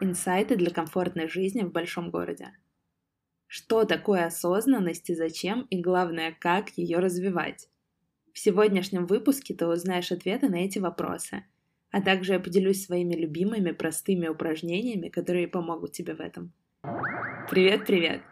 Инсайты 0.00 0.56
для 0.56 0.70
комфортной 0.70 1.28
жизни 1.28 1.62
в 1.62 1.70
большом 1.70 2.10
городе. 2.10 2.48
Что 3.46 3.84
такое 3.84 4.26
осознанность 4.26 5.08
и 5.08 5.14
зачем, 5.14 5.68
и 5.70 5.80
главное, 5.80 6.36
как 6.40 6.70
ее 6.76 6.98
развивать? 6.98 7.68
В 8.32 8.40
сегодняшнем 8.40 9.06
выпуске 9.06 9.54
ты 9.54 9.66
узнаешь 9.66 10.10
ответы 10.10 10.48
на 10.48 10.56
эти 10.56 10.80
вопросы, 10.80 11.44
а 11.92 12.02
также 12.02 12.32
я 12.32 12.40
поделюсь 12.40 12.84
своими 12.84 13.14
любимыми 13.14 13.70
простыми 13.70 14.26
упражнениями, 14.26 15.08
которые 15.10 15.46
помогут 15.46 15.92
тебе 15.92 16.14
в 16.14 16.20
этом. 16.20 16.52
Привет-привет! 17.48 18.22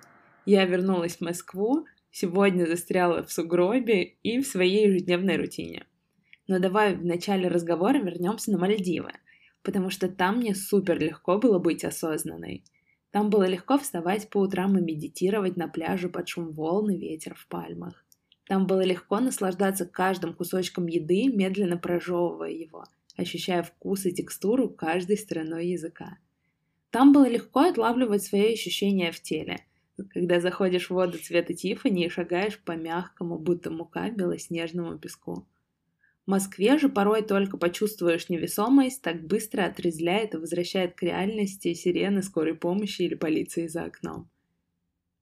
Я 0.45 0.65
вернулась 0.65 1.19
в 1.19 1.21
Москву, 1.21 1.87
сегодня 2.11 2.67
застряла 2.67 3.23
в 3.23 3.31
сугробе 3.31 4.03
и 4.25 4.41
в 4.41 4.47
своей 4.49 4.89
ежедневной 4.89 5.37
рутине. 5.37 5.87
Но 6.49 6.59
давай 6.59 6.97
в 6.97 7.05
начале 7.05 7.47
разговора 7.47 7.99
вернемся 7.99 8.51
на 8.51 8.59
Мальдивы, 8.59 9.13
потому 9.63 9.91
что 9.91 10.09
там 10.09 10.39
мне 10.39 10.55
супер 10.55 10.99
легко 10.99 11.39
было 11.39 11.59
быть 11.59 11.85
осознанной. 11.85 12.65
Там 13.11 13.29
было 13.29 13.45
легко 13.45 13.79
вставать 13.79 14.31
по 14.31 14.39
утрам 14.39 14.77
и 14.79 14.81
медитировать 14.81 15.57
на 15.57 15.69
пляже 15.69 16.09
под 16.09 16.29
шум 16.29 16.53
волн 16.53 16.91
и 16.91 16.97
ветер 16.97 17.35
в 17.35 17.47
пальмах. 17.47 18.05
Там 18.47 18.67
было 18.67 18.83
легко 18.83 19.21
наслаждаться 19.21 19.87
каждым 19.87 20.35
кусочком 20.35 20.87
еды, 20.87 21.29
медленно 21.29 21.77
прожевывая 21.77 22.51
его, 22.51 22.85
ощущая 23.17 23.63
вкус 23.63 24.07
и 24.07 24.13
текстуру 24.13 24.69
каждой 24.69 25.17
стороной 25.17 25.69
языка. 25.69 26.19
Там 26.91 27.13
было 27.13 27.29
легко 27.29 27.61
отлавливать 27.61 28.23
свои 28.23 28.53
ощущения 28.53 29.13
в 29.13 29.21
теле, 29.21 29.61
когда 30.11 30.41
заходишь 30.41 30.89
в 30.89 30.95
воду 30.95 31.19
цвета 31.19 31.55
Тиффани 31.55 32.07
и 32.07 32.11
шагаешь 32.11 32.59
по 32.59 32.73
мягкому, 32.73 33.39
будто 33.39 33.71
мука, 33.71 34.11
белоснежному 34.11 34.99
песку. 34.99 35.47
В 36.27 36.31
Москве 36.31 36.79
же 36.79 36.89
порой 36.89 37.23
только 37.23 37.57
почувствуешь 37.57 38.29
невесомость, 38.29 39.03
так 39.03 39.27
быстро 39.27 39.65
отрезвляет 39.65 40.35
и 40.35 40.37
возвращает 40.37 40.95
к 40.95 41.03
реальности 41.03 41.75
сирены 41.75 42.23
скорой 42.23 42.55
помощи 42.55 43.03
или 43.03 43.15
полиции 43.15 43.67
за 43.67 43.85
окном. 43.85 44.31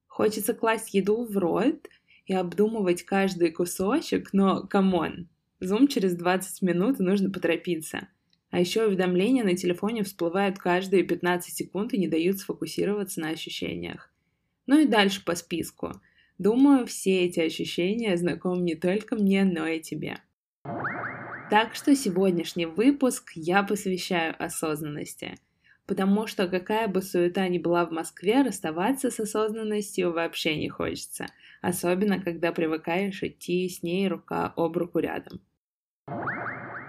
Хочется 0.06 0.52
класть 0.52 0.92
еду 0.92 1.24
в 1.24 1.38
рот 1.38 1.88
и 2.26 2.34
обдумывать 2.34 3.04
каждый 3.04 3.50
кусочек, 3.50 4.34
но 4.34 4.66
come 4.66 5.02
on, 5.02 5.28
Zoom 5.58 5.88
через 5.88 6.14
20 6.14 6.60
минут 6.62 7.00
и 7.00 7.02
нужно 7.02 7.30
поторопиться. 7.30 8.08
А 8.50 8.60
еще 8.60 8.86
уведомления 8.86 9.44
на 9.44 9.56
телефоне 9.56 10.02
всплывают 10.02 10.58
каждые 10.58 11.04
15 11.04 11.54
секунд 11.54 11.94
и 11.94 11.98
не 11.98 12.08
дают 12.08 12.38
сфокусироваться 12.38 13.20
на 13.20 13.30
ощущениях. 13.30 14.12
Ну 14.66 14.78
и 14.80 14.86
дальше 14.86 15.24
по 15.24 15.34
списку. 15.34 15.92
Думаю, 16.36 16.86
все 16.86 17.24
эти 17.24 17.40
ощущения 17.40 18.16
знакомы 18.16 18.62
не 18.62 18.74
только 18.74 19.14
мне, 19.14 19.44
но 19.44 19.66
и 19.66 19.80
тебе. 19.80 20.18
Так 21.50 21.74
что 21.74 21.96
сегодняшний 21.96 22.66
выпуск 22.66 23.32
я 23.34 23.64
посвящаю 23.64 24.36
осознанности. 24.38 25.34
Потому 25.84 26.28
что 26.28 26.46
какая 26.46 26.86
бы 26.86 27.02
суета 27.02 27.48
ни 27.48 27.58
была 27.58 27.84
в 27.84 27.90
Москве, 27.90 28.42
расставаться 28.42 29.10
с 29.10 29.18
осознанностью 29.18 30.12
вообще 30.12 30.56
не 30.56 30.68
хочется. 30.68 31.26
Особенно, 31.60 32.22
когда 32.22 32.52
привыкаешь 32.52 33.24
идти 33.24 33.68
с 33.68 33.82
ней 33.82 34.06
рука 34.06 34.52
об 34.56 34.76
руку 34.76 35.00
рядом. 35.00 35.40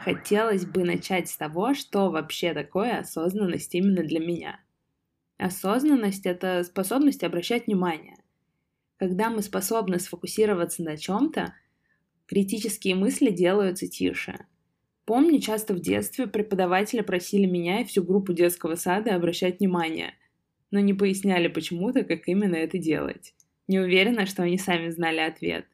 Хотелось 0.04 0.68
бы 0.68 0.84
начать 0.84 1.28
с 1.28 1.38
того, 1.38 1.74
что 1.74 2.12
вообще 2.12 2.54
такое 2.54 3.00
осознанность 3.00 3.74
именно 3.74 4.04
для 4.04 4.20
меня. 4.20 4.60
Осознанность— 5.40 6.26
это 6.28 6.64
способность 6.64 7.24
обращать 7.24 7.66
внимание. 7.66 8.18
Когда 8.98 9.32
мы 9.32 9.42
способны 9.42 9.98
сфокусироваться 9.98 10.84
на 10.84 10.98
чем-то, 10.98 11.56
критические 12.32 12.96
мысли 12.96 13.30
делаются 13.30 13.90
тише. 13.90 14.46
Помню, 15.04 15.42
часто 15.42 15.74
в 15.74 15.82
детстве 15.82 16.28
преподаватели 16.28 17.02
просили 17.02 17.46
меня 17.46 17.82
и 17.82 17.84
всю 17.84 18.04
группу 18.04 18.32
детского 18.32 18.76
сада 18.76 19.16
обращать 19.16 19.60
внимание, 19.60 20.14
но 20.72 20.80
не 20.80 20.94
поясняли 20.94 21.50
почему-то, 21.50 22.06
как 22.06 22.30
именно 22.30 22.56
это 22.56 22.78
делать. 22.78 23.36
Не 23.68 23.80
уверена, 23.80 24.26
что 24.26 24.44
они 24.44 24.58
сами 24.58 24.92
знали 24.92 25.20
ответ. 25.20 25.66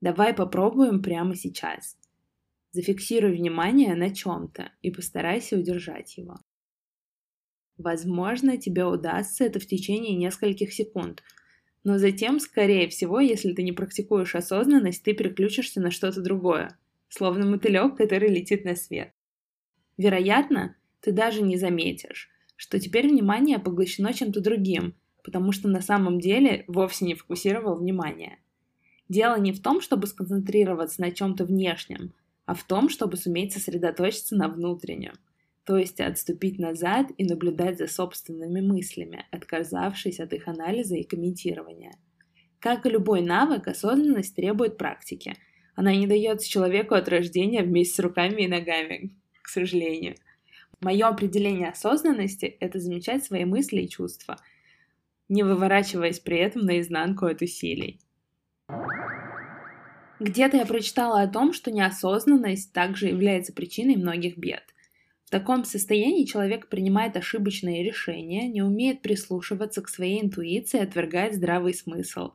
Давай 0.00 0.34
попробуем 0.34 1.02
прямо 1.02 1.34
сейчас. 1.34 1.96
Зафиксируй 2.70 3.32
внимание 3.32 3.96
на 3.96 4.14
чем-то 4.14 4.70
и 4.82 4.92
постарайся 4.92 5.56
удержать 5.56 6.16
его. 6.16 6.36
Возможно, 7.76 8.56
тебе 8.56 8.84
удастся 8.84 9.42
это 9.42 9.58
в 9.58 9.66
течение 9.66 10.14
нескольких 10.14 10.72
секунд, 10.72 11.24
но 11.84 11.98
затем, 11.98 12.40
скорее 12.40 12.88
всего, 12.88 13.20
если 13.20 13.52
ты 13.52 13.62
не 13.62 13.72
практикуешь 13.72 14.34
осознанность, 14.34 15.02
ты 15.02 15.14
переключишься 15.14 15.80
на 15.80 15.90
что-то 15.90 16.20
другое– 16.20 16.78
словно 17.10 17.44
мотылек, 17.44 17.96
который 17.96 18.30
летит 18.30 18.64
на 18.64 18.74
свет. 18.74 19.12
Вероятно, 19.98 20.76
ты 21.00 21.12
даже 21.12 21.42
не 21.42 21.58
заметишь, 21.58 22.30
что 22.56 22.78
теперь 22.78 23.08
внимание 23.08 23.58
поглощено 23.58 24.14
чем-то 24.14 24.40
другим, 24.40 24.94
потому 25.22 25.52
что 25.52 25.68
на 25.68 25.82
самом 25.82 26.20
деле 26.20 26.64
вовсе 26.68 27.04
не 27.04 27.14
фокусировал 27.14 27.76
внимание. 27.76 28.38
Дело 29.08 29.38
не 29.38 29.52
в 29.52 29.60
том, 29.60 29.80
чтобы 29.80 30.06
сконцентрироваться 30.06 31.00
на 31.00 31.10
чем-то 31.10 31.44
внешнем, 31.44 32.14
а 32.46 32.54
в 32.54 32.62
том, 32.64 32.88
чтобы 32.88 33.16
суметь 33.16 33.52
сосредоточиться 33.52 34.36
на 34.36 34.48
внутреннем, 34.48 35.14
то 35.70 35.76
есть 35.76 36.00
отступить 36.00 36.58
назад 36.58 37.06
и 37.16 37.24
наблюдать 37.24 37.78
за 37.78 37.86
собственными 37.86 38.60
мыслями, 38.60 39.24
отказавшись 39.30 40.18
от 40.18 40.32
их 40.32 40.48
анализа 40.48 40.96
и 40.96 41.04
комментирования. 41.04 41.92
Как 42.58 42.84
и 42.84 42.90
любой 42.90 43.20
навык, 43.20 43.68
осознанность 43.68 44.34
требует 44.34 44.76
практики– 44.76 45.36
она 45.80 45.94
не 45.94 46.06
дается 46.06 46.46
человеку 46.46 46.94
от 46.94 47.08
рождения 47.08 47.62
вместе 47.62 47.94
с 47.94 47.98
руками 48.00 48.42
и 48.42 48.48
ногами, 48.48 49.16
к 49.40 49.48
сожалению. 49.48 50.14
Мое 50.80 51.06
определение 51.06 51.70
осознанности— 51.70 52.44
это 52.60 52.78
замечать 52.78 53.24
свои 53.24 53.46
мысли 53.46 53.80
и 53.80 53.88
чувства, 53.88 54.36
не 55.30 55.42
выворачиваясь 55.42 56.20
при 56.20 56.36
этом 56.36 56.66
наизнанку 56.66 57.24
от 57.24 57.40
усилий. 57.40 57.98
Где-то 60.18 60.58
я 60.58 60.66
прочитала 60.66 61.22
о 61.22 61.28
том, 61.28 61.54
что 61.54 61.70
неосознанность 61.70 62.74
также 62.74 63.06
является 63.06 63.54
причиной 63.54 63.96
многих 63.96 64.36
бед. 64.36 64.64
В 65.30 65.32
таком 65.32 65.64
состоянии 65.64 66.24
человек 66.24 66.68
принимает 66.68 67.16
ошибочные 67.16 67.84
решения, 67.84 68.48
не 68.48 68.62
умеет 68.62 69.00
прислушиваться 69.00 69.80
к 69.80 69.88
своей 69.88 70.20
интуиции, 70.20 70.80
отвергает 70.80 71.34
здравый 71.34 71.72
смысл. 71.72 72.32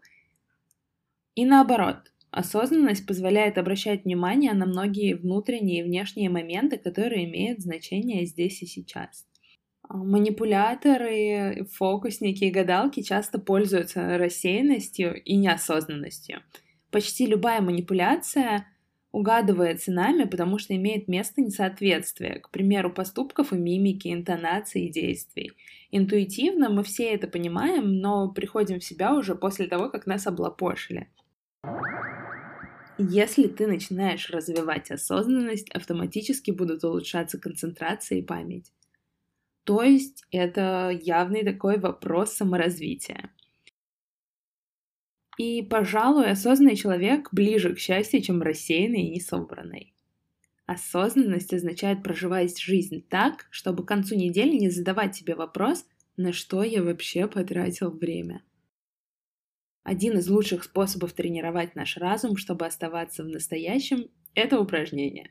И 1.35 1.45
наоборот, 1.45 2.13
Осознанность 2.35 3.05
позволяет 3.05 3.57
обращать 3.57 4.03
внимание 4.03 4.51
на 4.51 4.65
многие 4.65 5.13
внутренние 5.13 5.79
и 5.79 5.83
внешние 5.83 6.29
моменты, 6.29 6.77
которые 6.77 7.23
имеют 7.23 7.61
значение 7.61 8.25
здесь 8.25 8.61
и 8.61 8.65
сейчас. 8.65 9.25
А, 9.83 9.95
манипуляторы, 9.95 11.65
фокусники 11.71 12.43
и 12.43 12.51
гадалки 12.51 13.03
часто 13.03 13.39
пользуются 13.39 14.17
рассеянностью 14.17 15.15
и 15.23 15.37
неосознанностью. 15.37 16.41
Почти 16.91 17.25
любая 17.25 17.61
манипуляция 17.61 18.67
угадывается 19.15 19.93
нами, 19.93 20.25
потому 20.25 20.57
что 20.57 20.75
имеет 20.75 21.07
место 21.07 21.41
несоответствие, 21.41 22.39
к 22.39 22.49
примеру, 22.49 22.91
поступков 22.91 23.53
и 23.53 23.55
мимики, 23.55 24.11
интонации 24.11 24.87
и 24.87 24.91
действий. 24.91 25.53
Интуитивно 25.89 26.69
мы 26.69 26.83
все 26.83 27.13
это 27.13 27.25
понимаем, 27.29 28.01
но 28.01 28.29
приходим 28.33 28.81
в 28.81 28.83
себя 28.83 29.15
уже 29.15 29.33
после 29.35 29.67
того, 29.67 29.89
как 29.89 30.05
нас 30.05 30.27
облапошили. 30.27 31.07
Если 32.97 33.47
ты 33.47 33.67
начинаешь 33.67 34.29
развивать 34.29 34.91
осознанность, 34.91 35.69
автоматически 35.69 36.51
будут 36.51 36.83
улучшаться 36.83 37.39
концентрация 37.39 38.17
и 38.17 38.21
память. 38.21 38.73
То 39.63 39.81
есть 39.81 40.25
это 40.29 40.89
явный 40.89 41.45
такой 41.45 41.79
вопрос 41.79 42.33
саморазвития. 42.33 43.31
И, 45.37 45.61
пожалуй, 45.61 46.29
осознанный 46.29 46.75
человек 46.75 47.29
ближе 47.31 47.75
к 47.75 47.79
счастью, 47.79 48.21
чем 48.21 48.41
рассеянный 48.41 49.03
и 49.03 49.15
несобранный. 49.15 49.93
Осознанность 50.65 51.53
означает 51.53 52.03
проживать 52.03 52.59
жизнь 52.59 53.05
так, 53.07 53.47
чтобы 53.51 53.83
к 53.83 53.87
концу 53.87 54.15
недели 54.15 54.57
не 54.57 54.69
задавать 54.69 55.15
себе 55.15 55.35
вопрос, 55.35 55.85
на 56.17 56.33
что 56.33 56.63
я 56.63 56.81
вообще 56.81 57.27
потратил 57.27 57.91
время– 57.91 58.41
один 59.85 60.17
из 60.17 60.27
лучших 60.27 60.63
способов 60.63 61.13
тренировать 61.13 61.75
наш 61.75 61.95
разум, 61.97 62.37
чтобы 62.37 62.65
оставаться 62.65 63.23
в 63.23 63.27
настоящем, 63.27 64.07
это 64.33 64.59
упражнение. 64.59 65.29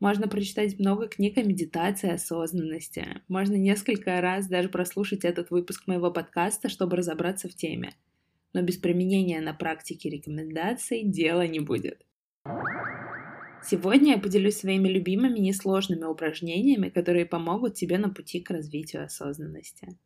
Можно 0.00 0.26
прочитать 0.26 0.80
много 0.80 1.06
книг 1.06 1.38
о 1.38 1.44
медитации, 1.44 2.10
осознанности. 2.10 3.22
Можно 3.28 3.54
несколько 3.54 4.20
раз 4.20 4.48
даже 4.48 4.68
прослушать 4.68 5.24
этот 5.24 5.50
выпуск 5.50 5.86
моего 5.86 6.10
подкаста, 6.10 6.68
чтобы 6.68 6.96
разобраться 6.96 7.48
в 7.48 7.54
теме. 7.54 7.94
Но 8.54 8.62
без 8.62 8.78
применения 8.78 9.42
на 9.42 9.52
практике 9.52 10.08
рекомендаций 10.08 11.02
дела 11.04 11.46
не 11.46 11.60
будет. 11.60 12.06
Сегодня 13.62 14.12
я 14.12 14.18
поделюсь 14.18 14.58
своими 14.58 14.88
любимыми 14.88 15.38
несложными 15.38 16.04
упражнениями, 16.04 16.88
которые 16.88 17.26
помогут 17.26 17.74
тебе 17.74 17.98
на 17.98 18.08
пути 18.08 18.40
к 18.40 18.50
развитию 18.50 19.04
осознанности. 19.04 19.98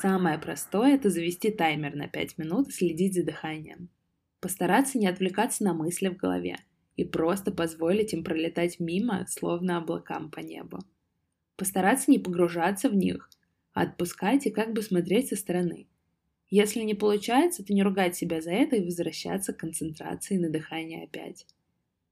Самое 0.00 0.38
простое– 0.38 0.94
это 0.96 1.10
завести 1.10 1.50
таймер 1.50 1.94
на 1.96 2.08
5 2.08 2.38
минут 2.38 2.68
и 2.68 2.72
следить 2.72 3.14
за 3.14 3.24
дыханием. 3.24 3.88
Постараться 4.40 4.98
не 4.98 5.06
отвлекаться 5.06 5.64
на 5.64 5.74
мысли 5.74 6.08
в 6.08 6.16
голове 6.16 6.58
и 6.96 7.04
просто 7.04 7.50
позволить 7.50 8.12
им 8.12 8.22
пролетать 8.22 8.78
мимо, 8.78 9.26
словно 9.28 9.78
облакам 9.78 10.30
по 10.30 10.40
небу. 10.40 10.78
Постараться 11.56 12.10
не 12.10 12.18
погружаться 12.18 12.88
в 12.88 12.94
них, 12.94 13.30
а 13.72 13.82
отпускать 13.82 14.46
и 14.46 14.50
как 14.50 14.72
бы 14.72 14.82
смотреть 14.82 15.28
со 15.28 15.36
стороны. 15.36 15.88
Если 16.50 16.80
не 16.80 16.94
получается, 16.94 17.64
то 17.64 17.74
не 17.74 17.82
ругать 17.82 18.16
себя 18.16 18.40
за 18.40 18.52
это 18.52 18.76
и 18.76 18.84
возвращаться 18.84 19.52
к 19.52 19.58
концентрации 19.58 20.38
на 20.38 20.48
дыхание 20.48 21.04
опять. 21.04 21.46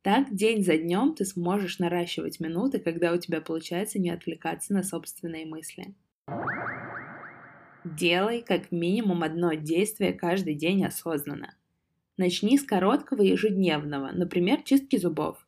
Так 0.03 0.33
день 0.33 0.62
за 0.62 0.77
днем 0.77 1.15
ты 1.15 1.25
сможешь 1.25 1.79
наращивать 1.79 2.38
минуты, 2.38 2.79
когда 2.79 3.12
у 3.12 3.17
тебя 3.17 3.41
получается 3.41 3.99
не 3.99 4.11
отвлекаться 4.11 4.73
на 4.73 4.83
собственные 4.83 5.47
мысли. 5.47 5.94
Делай 7.85 8.43
как 8.43 8.71
минимум 8.71 9.23
одно 9.23 9.55
действие 9.55 10.12
каждый 10.12 10.55
день 10.55 10.85
осознанно. 10.85 11.56
Начни 12.17 12.59
с 12.59 12.62
короткого 12.62 13.23
ежедневного, 13.23 14.11
например, 14.12 14.62
чистки 14.62 14.97
зубов. 14.97 15.47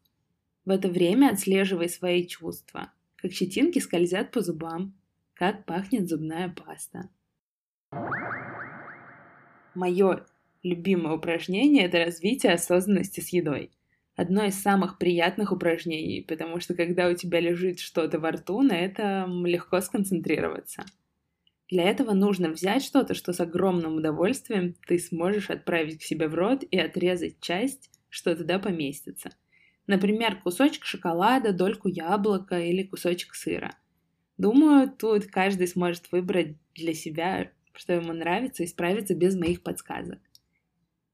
В 0.65 0.71
это 0.71 0.89
время 0.89 1.31
отслеживай 1.31 1.89
свои 1.89 2.27
чувства, 2.27 2.93
как 3.17 3.33
щетинки 3.33 3.79
скользят 3.79 4.31
по 4.31 4.41
зубам, 4.41 4.95
как 5.35 5.65
пахнет 5.67 6.09
зубная 6.09 6.49
паста. 6.49 7.09
Мое 9.79 10.27
любимое 10.63 11.15
упражнение– 11.15 11.85
это 11.87 12.05
развитие 12.05 12.53
осознанности 12.53 13.21
с 13.21 13.29
едой. 13.29 13.71
Одно 14.17 14.45
из 14.45 14.61
самых 14.61 14.99
приятных 14.99 15.53
упражнений, 15.53 16.25
потому 16.27 16.59
что 16.59 16.75
когда 16.75 17.09
у 17.09 17.15
тебя 17.15 17.39
лежит 17.39 17.79
что-то 17.79 18.19
во 18.19 18.33
рту, 18.33 18.63
на 18.63 18.77
этом 18.77 19.47
легко 19.47 19.81
сконцентрироваться– 19.81 20.85
для 21.71 21.85
этого 21.85 22.15
нужно 22.15 22.49
взять 22.49 22.83
что-то, 22.83 23.13
что 23.13 23.33
с 23.35 23.41
огромным 23.41 23.97
удовольствием 23.97 24.75
ты 24.87 24.99
сможешь 24.99 25.51
отправить 25.51 25.99
к 25.99 26.03
себе 26.03 26.27
в 26.27 26.35
рот 26.35 26.63
и 26.63 26.79
отрезать 26.79 27.41
часть, 27.41 27.91
что 28.09 28.35
туда 28.35 28.59
поместится. 28.59 29.31
Например, 29.87 30.41
кусочек 30.43 30.87
шоколада, 30.87 31.53
дольку 31.53 31.89
яблока 31.89 32.59
или 32.59 32.85
кусочек 32.85 33.35
сыра. 33.35 33.77
Думаю, 34.39 34.91
тут 34.91 35.27
каждый 35.27 35.67
сможет 35.67 36.11
выбрать 36.11 36.57
для 36.75 36.95
себя, 36.95 37.51
что 37.79 37.95
ему 37.95 38.13
нравится, 38.13 38.65
и 38.65 38.67
справиться 38.67 39.15
без 39.15 39.37
моих 39.37 39.63
подсказок. 39.63 40.19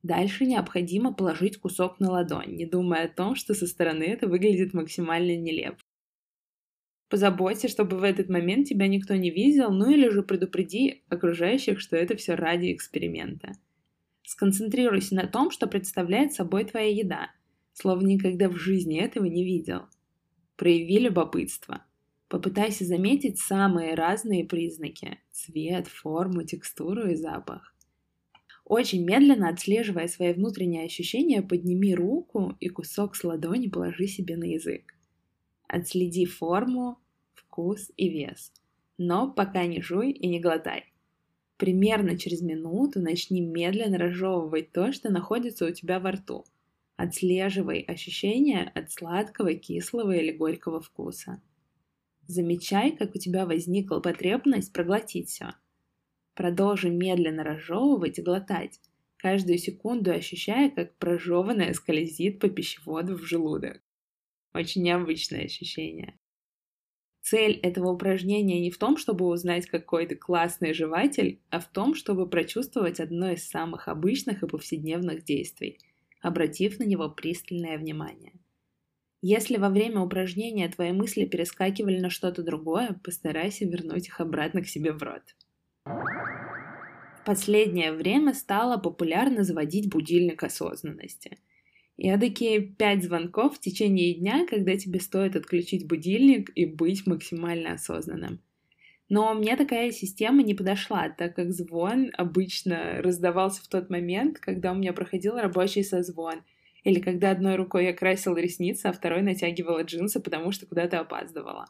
Дальше 0.02 0.44
необходимо 0.44 1.12
положить 1.14 1.58
кусок 1.58 2.00
на 2.00 2.10
ладонь, 2.10 2.56
не 2.56 2.66
думая 2.66 3.04
о 3.04 3.08
том, 3.08 3.36
что 3.36 3.54
со 3.54 3.66
стороны 3.66 4.04
это 4.04 4.26
выглядит 4.26 4.74
максимально 4.74 5.36
нелепо. 5.36 5.78
Позаботься, 7.08 7.68
чтобы 7.68 7.98
в 7.98 8.02
этот 8.02 8.28
момент 8.28 8.66
тебя 8.66 8.88
никто 8.88 9.14
не 9.14 9.30
видел, 9.30 9.70
ну 9.70 9.90
или 9.90 10.08
же 10.08 10.22
предупреди 10.22 11.04
окружающих, 11.08 11.80
что 11.80 11.96
это 11.96 12.16
все 12.16 12.34
ради 12.34 12.72
эксперимента. 12.72 13.52
Сконцентрируйся 14.24 15.14
на 15.14 15.26
том, 15.26 15.50
что 15.50 15.66
представляет 15.66 16.32
собой 16.32 16.64
твоя 16.64 16.90
еда, 16.90 17.30
словно 17.72 18.06
никогда 18.08 18.48
в 18.48 18.56
жизни 18.56 18.98
этого 18.98 19.26
не 19.26 19.44
видел. 19.44 19.82
Прояви 20.56 20.98
любопытство. 20.98 21.84
Попытайся 22.28 22.84
заметить 22.84 23.38
самые 23.38 23.94
разные 23.94 24.44
признаки– 24.44 25.18
цвет, 25.30 25.86
форму, 25.86 26.42
текстуру 26.42 27.10
и 27.10 27.14
запах. 27.14 27.74
Очень 28.64 29.04
медленно 29.04 29.50
отслеживая 29.50 30.08
свои 30.08 30.32
внутренние 30.32 30.86
ощущения, 30.86 31.42
подними 31.42 31.94
руку 31.94 32.56
и 32.60 32.68
кусок 32.68 33.14
с 33.14 33.22
ладони 33.22 33.68
положи 33.68 34.06
себе 34.06 34.36
на 34.36 34.44
язык. 34.44 34.94
Отследи 35.68 36.24
форму, 36.24 36.98
вкус 37.34 37.90
и 37.96 38.08
вес. 38.08 38.52
Но 38.96 39.30
пока 39.30 39.66
не 39.66 39.82
жуй 39.82 40.12
и 40.12 40.26
не 40.28 40.40
глотай. 40.40 40.92
Примерно 41.58 42.18
через 42.18 42.40
минуту 42.40 43.00
начни 43.00 43.40
медленно 43.40 43.98
разжевывать 43.98 44.72
то, 44.72 44.92
что 44.92 45.10
находится 45.10 45.66
у 45.66 45.70
тебя 45.70 46.00
во 46.00 46.12
рту. 46.12 46.44
Отслеживай 46.96 47.80
ощущения 47.80 48.72
от 48.74 48.90
сладкого, 48.90 49.54
кислого 49.54 50.12
или 50.12 50.32
горького 50.32 50.80
вкуса. 50.80 51.42
Замечай, 52.26 52.96
как 52.96 53.14
у 53.14 53.18
тебя 53.18 53.44
возникла 53.44 54.00
потребность 54.00 54.72
проглотить 54.72 55.28
все. 55.28 55.54
Продолжи 56.34 56.90
медленно 56.90 57.44
разжевывать 57.44 58.18
и 58.18 58.22
глотать, 58.22 58.80
каждую 59.18 59.58
секунду 59.58 60.10
ощущая, 60.10 60.70
как 60.70 60.96
прожеванное 60.96 61.72
скользит 61.74 62.40
по 62.40 62.48
пищеводу 62.48 63.16
в 63.16 63.22
желудок. 63.22 63.82
Очень 64.54 64.82
необычное 64.82 65.44
ощущение. 65.44 66.18
Цель 67.20 67.58
этого 67.62 67.90
упражнения 67.90 68.60
не 68.60 68.70
в 68.70 68.78
том, 68.78 68.98
чтобы 68.98 69.26
узнать, 69.26 69.66
какой 69.66 70.06
ты 70.06 70.14
классный 70.14 70.74
жеватель, 70.74 71.40
а 71.50 71.58
в 71.58 71.66
том, 71.72 71.94
чтобы 71.94 72.28
прочувствовать 72.28 73.00
одно 73.00 73.30
из 73.30 73.48
самых 73.48 73.88
обычных 73.88 74.42
и 74.42 74.46
повседневных 74.46 75.24
действий, 75.24 75.78
обратив 76.20 76.78
на 76.78 76.84
него 76.84 77.08
пристальное 77.08 77.78
внимание. 77.78 78.32
Если 79.26 79.56
во 79.56 79.70
время 79.70 80.00
упражнения 80.00 80.68
твои 80.68 80.92
мысли 80.92 81.24
перескакивали 81.24 81.98
на 81.98 82.10
что-то 82.10 82.42
другое, 82.42 83.00
постарайся 83.02 83.64
вернуть 83.64 84.08
их 84.08 84.20
обратно 84.20 84.60
к 84.60 84.66
себе 84.66 84.92
в 84.92 85.02
рот. 85.02 85.22
В 85.86 87.24
последнее 87.24 87.92
время 87.92 88.34
стало 88.34 88.76
популярно 88.76 89.42
заводить 89.42 89.88
будильник 89.88 90.42
осознанности– 90.42 91.38
Эдакие 91.96 92.60
пять 92.60 93.04
звонков 93.04 93.56
в 93.56 93.60
течение 93.60 94.14
дня, 94.14 94.46
когда 94.48 94.76
тебе 94.76 94.98
стоит 94.98 95.36
отключить 95.36 95.86
будильник 95.86 96.50
и 96.54 96.66
быть 96.66 97.06
максимально 97.06 97.74
осознанным. 97.74 98.40
Но 99.08 99.32
мне 99.34 99.56
такая 99.56 99.92
система 99.92 100.42
не 100.42 100.54
подошла, 100.54 101.08
так 101.08 101.36
как 101.36 101.52
звон 101.52 102.10
обычно 102.14 103.00
раздавался 103.00 103.62
в 103.62 103.68
тот 103.68 103.90
момент, 103.90 104.40
когда 104.40 104.72
у 104.72 104.74
меня 104.74 104.92
проходил 104.92 105.36
рабочий 105.36 105.84
созвон, 105.84 106.42
или 106.84 107.00
когда 107.00 107.32
одной 107.32 107.56
рукой 107.56 107.86
я 107.86 107.92
красила 107.92 108.36
ресницы, 108.36 108.86
а 108.86 108.92
второй 108.92 109.22
натягивала 109.22 109.82
джинсы, 109.82 110.20
потому 110.20 110.52
что 110.52 110.66
куда-то 110.66 111.00
опаздывала. 111.00 111.66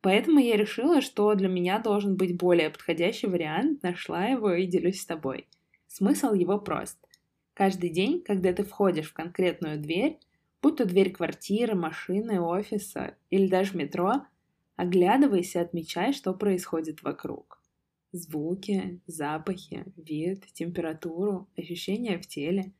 Поэтому 0.00 0.38
я 0.38 0.56
решила, 0.56 1.00
что 1.00 1.34
для 1.34 1.48
меня 1.48 1.78
должен 1.78 2.16
быть 2.16 2.36
более 2.36 2.70
подходящий 2.70 3.26
вариант, 3.26 3.82
нашла 3.82 4.26
его 4.26 4.52
и 4.52 4.66
делюсь 4.66 5.00
с 5.00 5.06
тобой. 5.06 5.48
Смысл 5.88 6.34
его 6.34 6.58
прост— 6.58 6.98
Каждый 7.54 7.90
день, 7.90 8.20
когда 8.20 8.52
ты 8.52 8.64
входишь 8.64 9.10
в 9.10 9.14
конкретную 9.14 9.80
дверь, 9.80 10.18
будь 10.60 10.76
то 10.76 10.84
дверь 10.84 11.12
квартиры, 11.12 11.76
машины, 11.76 12.40
офиса 12.40 13.16
или 13.30 13.46
даже 13.46 13.76
метро, 13.76 14.26
оглядывайся 14.74 15.60
и 15.60 15.62
отмечай, 15.62 16.12
что 16.12 16.34
происходит 16.34 17.02
вокруг. 17.02 17.62
Звуки, 18.10 19.00
запахи, 19.06 19.84
вид, 19.96 20.44
температуру, 20.52 21.48
ощущения 21.56 22.18
в 22.18 22.26
теле. 22.26 22.72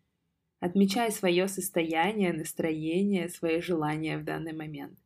Отмечай 0.65 1.13
свое 1.13 1.47
состояние, 1.47 2.33
настроение, 2.33 3.29
свои 3.29 3.61
желания 3.61 4.17
в 4.17 4.25
данный 4.25 4.55
момент. 4.55 4.99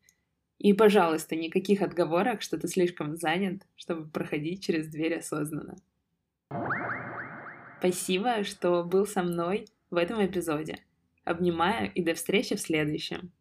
И, 0.59 0.73
пожалуйста, 0.73 1.35
никаких 1.35 1.83
отговорок, 1.83 2.43
что 2.43 2.59
ты 2.59 2.69
слишком 2.69 3.17
занят, 3.17 3.67
чтобы 3.75 4.09
проходить 4.09 4.65
через 4.65 4.87
дверь 4.87 5.17
осознанно. 5.17 5.77
Спасибо, 7.81 8.45
что 8.45 8.85
был 8.85 9.05
со 9.05 9.25
мной 9.25 9.67
в 9.91 9.97
этом 9.97 10.25
эпизоде. 10.25 10.79
Обнимаю 11.25 11.91
и 11.93 12.05
до 12.05 12.15
встречи 12.15 12.55
в 12.55 12.61
следующем. 12.61 13.33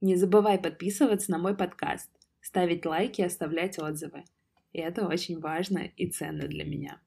Не 0.00 0.16
забывай 0.16 0.58
подписываться 0.58 1.30
на 1.30 1.38
мой 1.38 1.56
подкаст, 1.56 2.10
ставить 2.40 2.84
лайки 2.84 3.20
и 3.20 3.24
оставлять 3.24 3.78
отзывы. 3.78 4.24
И 4.72 4.80
это 4.80 5.06
очень 5.06 5.38
важно 5.38 5.92
и 5.96 6.10
ценно 6.10 6.48
для 6.48 6.64
меня. 6.64 7.00